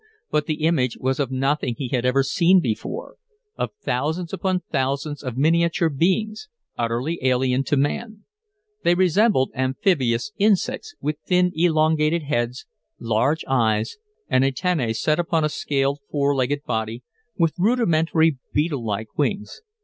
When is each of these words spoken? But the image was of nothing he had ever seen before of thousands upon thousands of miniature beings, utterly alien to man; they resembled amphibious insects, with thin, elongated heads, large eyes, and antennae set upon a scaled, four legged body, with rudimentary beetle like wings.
But 0.31 0.47
the 0.47 0.63
image 0.63 0.97
was 0.97 1.19
of 1.19 1.29
nothing 1.29 1.75
he 1.77 1.89
had 1.89 2.05
ever 2.07 2.23
seen 2.23 2.59
before 2.59 3.17
of 3.55 3.69
thousands 3.83 4.33
upon 4.33 4.61
thousands 4.61 5.21
of 5.21 5.37
miniature 5.37 5.89
beings, 5.89 6.49
utterly 6.75 7.19
alien 7.21 7.63
to 7.65 7.77
man; 7.77 8.23
they 8.83 8.95
resembled 8.95 9.51
amphibious 9.53 10.31
insects, 10.39 10.95
with 11.01 11.19
thin, 11.27 11.51
elongated 11.53 12.23
heads, 12.23 12.65
large 12.99 13.45
eyes, 13.47 13.97
and 14.27 14.43
antennae 14.43 14.93
set 14.93 15.19
upon 15.19 15.43
a 15.43 15.49
scaled, 15.49 15.99
four 16.09 16.35
legged 16.35 16.63
body, 16.63 17.03
with 17.37 17.53
rudimentary 17.59 18.39
beetle 18.53 18.83
like 18.83 19.15
wings. 19.19 19.61